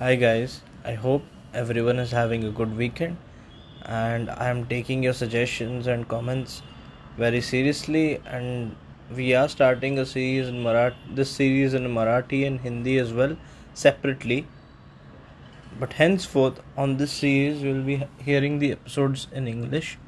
[0.00, 3.16] Hi guys, I hope everyone is having a good weekend
[3.82, 6.62] and I am taking your suggestions and comments
[7.16, 8.76] very seriously and
[9.12, 13.36] we are starting a series in Marathi this series in Marathi and Hindi as well
[13.74, 14.46] separately.
[15.80, 19.98] But henceforth on this series we will be hearing the episodes in English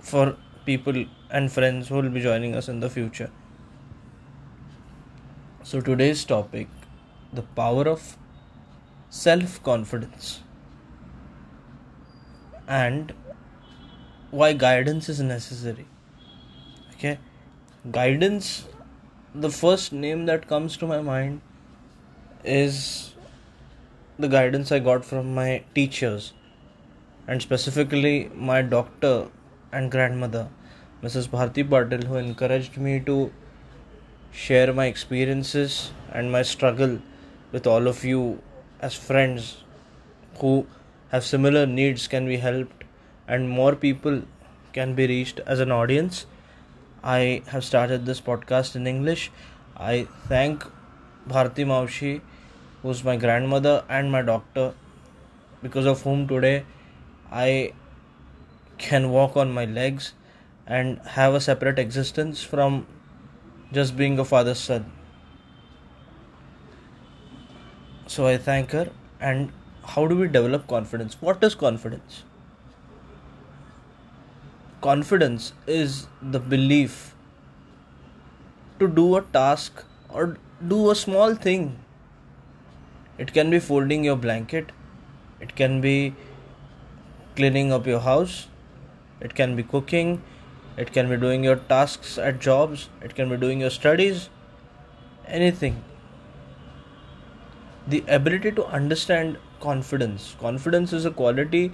[0.00, 0.34] for
[0.66, 3.30] people and friends who will be joining us in the future
[5.72, 6.68] so, today's topic
[7.32, 8.18] the power of
[9.08, 10.40] self confidence
[12.68, 13.14] and
[14.30, 15.86] why guidance is necessary.
[16.92, 17.18] Okay,
[17.90, 18.66] guidance,
[19.34, 21.40] the first name that comes to my mind
[22.44, 23.14] is
[24.18, 26.34] the guidance I got from my teachers
[27.26, 29.28] and specifically my doctor
[29.72, 30.50] and grandmother,
[31.02, 31.28] Mrs.
[31.28, 33.32] Bharti Patil, who encouraged me to
[34.32, 36.98] share my experiences and my struggle
[37.52, 38.40] with all of you
[38.80, 39.58] as friends
[40.38, 40.66] who
[41.10, 42.84] have similar needs can be helped
[43.28, 44.22] and more people
[44.72, 46.26] can be reached as an audience.
[47.04, 49.30] I have started this podcast in English.
[49.76, 50.64] I thank
[51.28, 52.22] Bharti Maushi,
[52.82, 54.74] who's my grandmother and my doctor,
[55.62, 56.64] because of whom today
[57.30, 57.74] I
[58.78, 60.14] can walk on my legs
[60.66, 62.86] and have a separate existence from
[63.72, 64.90] just being a father's son.
[68.06, 68.90] So I thank her.
[69.20, 69.52] And
[69.84, 71.16] how do we develop confidence?
[71.20, 72.24] What is confidence?
[74.80, 77.14] Confidence is the belief
[78.78, 80.36] to do a task or
[80.66, 81.78] do a small thing.
[83.18, 84.72] It can be folding your blanket,
[85.40, 86.14] it can be
[87.36, 88.48] cleaning up your house,
[89.20, 90.22] it can be cooking,
[90.76, 94.28] it can be doing your tasks at jobs it can be doing your studies
[95.26, 95.82] anything.
[97.86, 100.36] The ability to understand confidence.
[100.40, 101.72] Confidence is a quality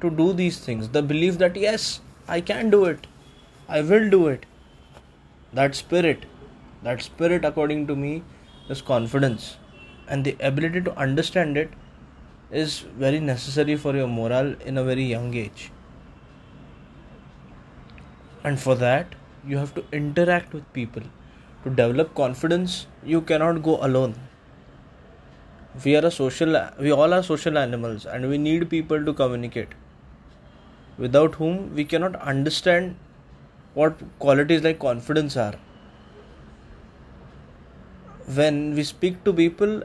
[0.00, 0.88] to do these things.
[0.88, 3.06] The belief that yes i can do it.
[3.68, 4.46] I will do it.
[5.52, 6.26] That spirit
[6.82, 8.24] that spirit according to me
[8.68, 9.56] is confidence.
[10.08, 11.70] And the ability to understand it
[12.50, 15.70] is very necessary for your morale in a very young age
[18.44, 19.14] and for that
[19.46, 21.02] you have to interact with people.
[21.64, 24.14] To develop confidence you cannot go alone.
[25.84, 29.68] We are a social we all are social animals and we need people to communicate.
[30.98, 32.96] Without whom we cannot understand
[33.74, 35.54] what qualities like confidence are.
[38.26, 39.82] When we speak to people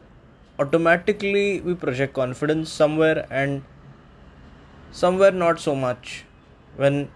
[0.59, 3.63] automatically we project confidence somewhere and
[4.91, 6.25] somewhere not so much.
[6.75, 7.09] When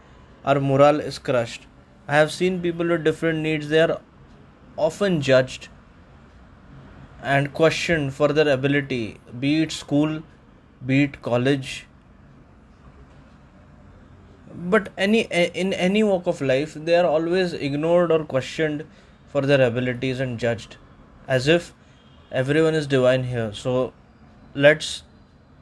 [0.46, 1.68] our morale is crushed.
[2.08, 4.02] I have seen people with different needs, they are
[4.78, 5.70] often judged
[7.22, 10.24] and questioned for their ability, be it school,
[10.86, 11.86] be it college.
[14.54, 18.86] But any in any walk of life, they are always ignored or questioned
[19.28, 20.78] for their abilities and judged,
[21.28, 21.74] as if
[22.32, 23.54] everyone is divine here.
[23.54, 23.94] So,
[24.54, 25.04] let's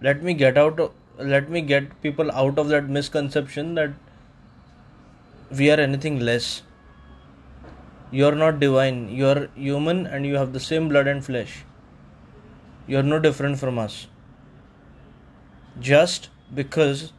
[0.02, 0.94] let me get out.
[1.18, 3.92] Let me get people out of that misconception that
[5.52, 6.62] we are anything less.
[8.12, 9.10] You are not divine.
[9.10, 11.64] You are human and you have the same blood and flesh.
[12.88, 14.08] You are no different from us.
[15.80, 17.14] Just because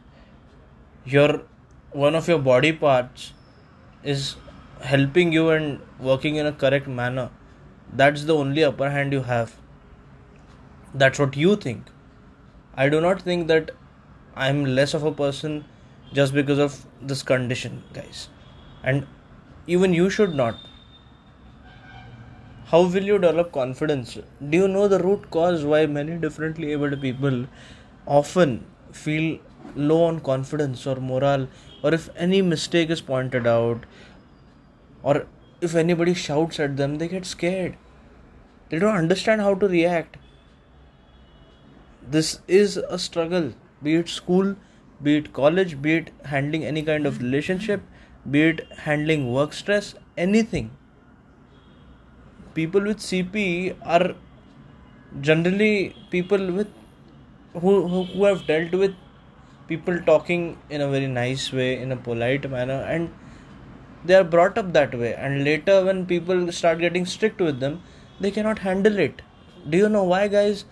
[1.05, 1.41] your
[1.91, 3.33] one of your body parts
[4.03, 4.35] is
[4.81, 7.29] helping you and working in a correct manner,
[7.93, 9.55] that's the only upper hand you have.
[10.93, 11.89] That's what you think.
[12.75, 13.71] I do not think that
[14.35, 15.65] I'm less of a person
[16.13, 18.29] just because of this condition, guys.
[18.83, 19.07] And
[19.67, 20.55] even you should not.
[22.65, 24.17] How will you develop confidence?
[24.49, 27.47] Do you know the root cause why many differently abled people
[28.05, 29.39] often feel
[29.75, 31.47] low on confidence or morale,
[31.83, 33.85] or if any mistake is pointed out,
[35.03, 35.27] or
[35.59, 37.77] if anybody shouts at them, they get scared.
[38.69, 40.17] They don't understand how to react.
[42.01, 43.53] This is a struggle,
[43.83, 44.55] be it school,
[45.03, 47.81] be it college, be it handling any kind of relationship,
[48.29, 50.71] be it handling work stress, anything.
[52.53, 54.15] People with CP are
[55.21, 56.67] generally people with
[57.53, 58.93] who, who, who have dealt with
[59.67, 63.13] people talking in a very nice way, in a polite manner, and
[64.05, 65.13] they are brought up that way.
[65.13, 67.81] And later, when people start getting strict with them,
[68.19, 69.21] they cannot handle it.
[69.69, 70.65] Do you know why, guys?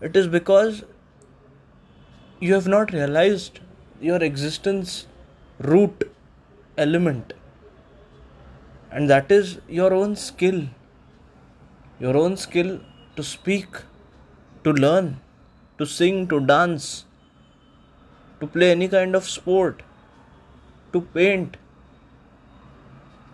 [0.00, 0.84] It is because
[2.40, 3.60] you have not realized
[4.00, 5.06] your existence
[5.58, 6.10] root
[6.76, 7.32] element
[8.90, 10.60] and that is your own skill
[12.00, 12.80] your own skill
[13.16, 13.68] to speak,
[14.64, 15.20] to learn,
[15.78, 17.04] to sing, to dance,
[18.40, 19.82] to play any kind of sport,
[20.92, 21.56] to paint,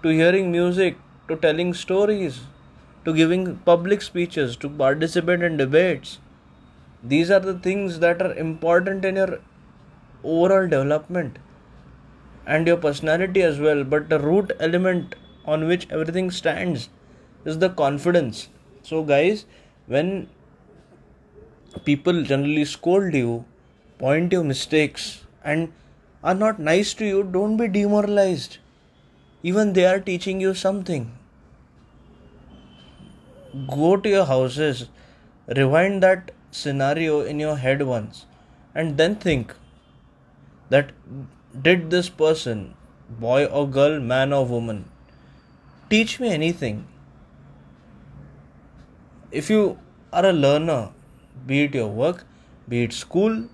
[0.03, 0.99] to hearing music,
[1.29, 2.41] to telling stories,
[3.05, 6.19] to giving public speeches, to participate in debates.
[7.03, 9.41] These are the things that are important in your
[10.23, 11.39] overall development
[12.47, 13.85] and your personality as well.
[13.85, 15.15] But the root element
[15.45, 16.91] on which everything stands
[17.45, 18.49] is the confidence.
[18.83, 19.47] So, guys,
[19.87, 20.29] when
[21.85, 23.45] people generally scold you,
[23.99, 25.73] point your mistakes, and
[26.23, 28.59] are not nice to you, don't be demoralized.
[29.43, 31.13] Even they are teaching you something.
[33.69, 34.89] Go to your houses,
[35.57, 38.27] rewind that scenario in your head once,
[38.75, 39.55] and then think
[40.69, 40.93] that
[41.63, 42.75] did this person,
[43.09, 44.85] boy or girl, man or woman,
[45.89, 46.87] teach me anything?
[49.31, 49.79] If you
[50.13, 50.91] are a learner,
[51.47, 52.25] be it your work,
[52.69, 53.49] be it school,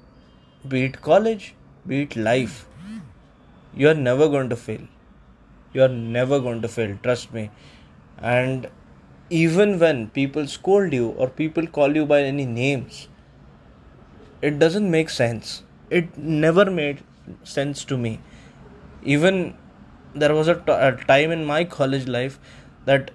[0.67, 1.55] be it college,
[1.87, 2.67] be it life,
[3.75, 4.81] you are never going to fail.
[5.73, 7.51] You are never going to fail, trust me.
[8.19, 8.69] And
[9.31, 13.09] even when people scold you or people call you by any names,
[14.43, 15.63] it doesn't make sense.
[15.91, 17.03] It never made
[17.43, 18.21] sense to me.
[19.03, 19.57] Even
[20.15, 22.39] there was a, t- a time in my college life
[22.85, 23.11] that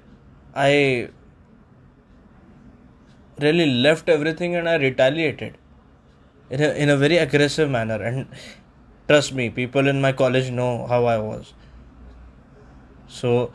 [0.55, 1.09] I
[3.39, 5.57] really left everything and I retaliated
[6.49, 8.01] in a, in a very aggressive manner.
[8.01, 8.27] And
[9.07, 11.53] trust me, people in my college know how I was.
[13.07, 13.51] So,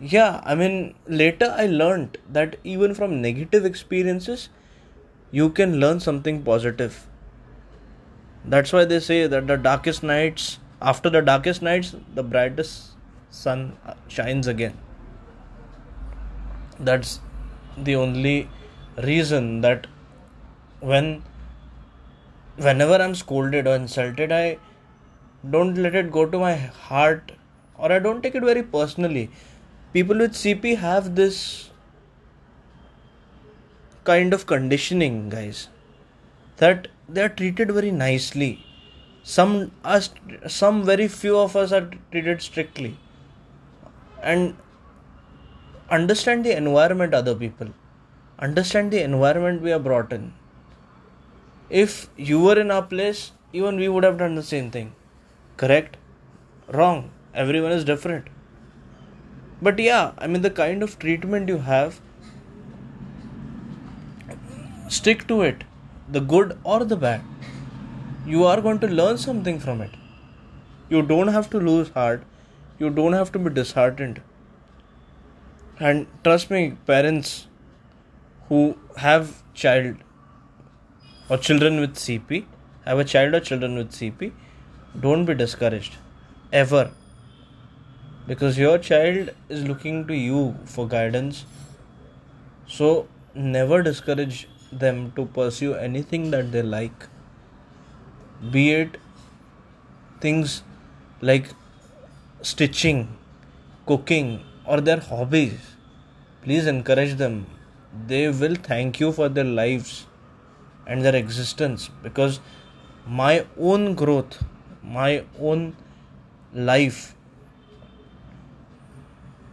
[0.00, 4.48] yeah, I mean, later I learned that even from negative experiences,
[5.30, 7.06] you can learn something positive.
[8.44, 12.90] That's why they say that the darkest nights, after the darkest nights, the brightest
[13.30, 14.76] sun uh, shines again.
[16.78, 17.20] That's
[17.76, 18.48] the only
[18.96, 19.86] reason that
[20.80, 21.22] when
[22.56, 24.58] whenever I'm scolded or insulted, I
[25.48, 27.32] don't let it go to my heart
[27.76, 29.30] or I don't take it very personally.
[29.94, 31.70] People with CP have this
[34.02, 35.68] kind of conditioning, guys,
[36.56, 38.66] that they are treated very nicely.
[39.22, 40.10] Some us,
[40.48, 42.96] some very few of us are treated strictly,
[44.20, 44.56] and
[45.88, 47.68] understand the environment other people.
[48.40, 50.32] Understand the environment we are brought in.
[51.70, 54.94] If you were in our place even we would have done the same thing.
[55.56, 55.96] Correct?
[56.68, 57.10] Wrong.
[57.32, 58.33] Everyone is different
[59.66, 62.00] but yeah i mean the kind of treatment you have
[64.96, 65.64] stick to it
[66.08, 67.22] the good or the bad.
[68.26, 69.90] You are going to learn something from it.
[70.88, 72.22] You don't have to lose heart.
[72.78, 74.20] You don't have to be disheartened.
[75.78, 77.46] And trust me parents
[78.48, 79.96] who have child
[81.28, 82.44] or children with cp
[82.84, 84.30] have a child or children with cp
[85.00, 85.96] don't be discouraged.
[86.52, 86.90] Ever
[88.26, 91.44] because your child is looking to you for guidance.
[92.66, 97.08] So never discourage them to pursue anything that they like.
[98.50, 98.98] Be it
[100.20, 100.62] things
[101.20, 101.48] like
[102.42, 103.08] stitching
[103.86, 105.58] cooking or their hobbies.
[106.42, 107.46] Please encourage them.
[108.06, 110.06] They will thank you for their lives
[110.86, 111.90] and their existence.
[112.02, 112.40] Because
[113.06, 114.42] my own growth
[114.82, 115.76] my own
[116.52, 117.14] life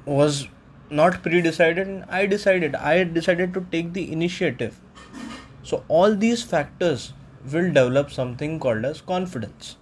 [0.06, 0.48] was
[0.90, 2.76] not pre-decided and i decided.
[2.76, 4.80] I decided to take the initiative.
[5.64, 7.14] So all these factors
[7.52, 9.78] will develop something called as confidence.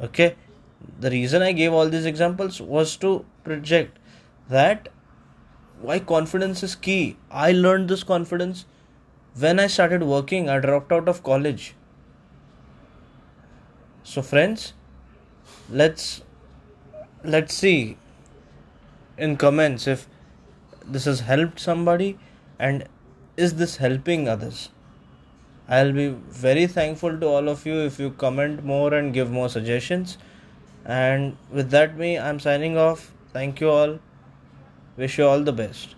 [0.00, 0.36] Okay?
[1.00, 3.98] The reason i gave all these examples was to project
[4.48, 4.88] that
[5.80, 7.16] why confidence is key.
[7.30, 8.66] I learned this confidence
[9.36, 10.48] when i started working.
[10.48, 11.74] I dropped out of college.
[14.04, 14.74] So friends
[15.70, 16.22] let's
[17.24, 17.96] let's see
[19.26, 20.06] in comments if
[20.96, 22.18] this has helped somebody
[22.58, 22.84] and
[23.36, 24.68] is this helping others.
[25.68, 26.08] I'll be
[26.44, 30.18] very thankful to all of you if you comment more and give more suggestions.
[30.84, 33.12] And with that me i'm signing off.
[33.32, 33.98] Thank you all.
[34.96, 35.94] Wish you all the best